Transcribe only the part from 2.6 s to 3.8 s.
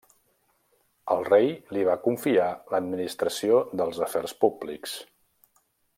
l'administració